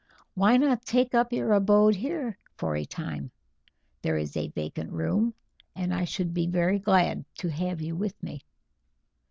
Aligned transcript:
"Why 0.33 0.57
not 0.57 0.81
take 0.83 1.13
up 1.13 1.31
your 1.31 1.53
abode 1.53 1.95
here 1.95 2.35
for 2.57 2.75
a 2.75 2.85
time? 2.85 3.29
There 4.01 4.17
is 4.17 4.35
a 4.35 4.47
vacant 4.47 4.91
room, 4.91 5.35
and 5.75 5.93
I 5.93 6.05
should 6.05 6.33
be 6.33 6.47
very 6.47 6.79
glad 6.79 7.23
to 7.37 7.49
have 7.51 7.81
you 7.83 7.95
with 7.95 8.23
me." 8.23 8.41